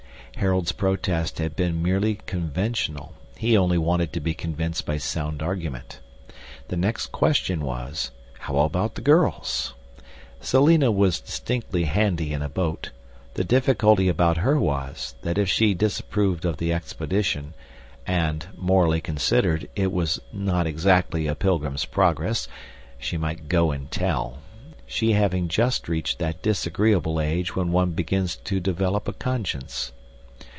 [0.37, 5.99] Harold's protest had been merely conventional: he only wanted to be convinced by sound argument.
[6.69, 8.09] The next question was,
[8.39, 9.75] How about the girls?
[10.39, 12.89] Selina was distinctly handy in a boat:
[13.35, 17.53] the difficulty about her was, that if she disapproved of the expedition
[18.07, 22.47] and, morally considered, it was not exactly a Pilgrim's Progress
[22.97, 24.39] she might go and tell;
[24.87, 29.91] she having just reached that disagreeable age when one begins to develop a conscience.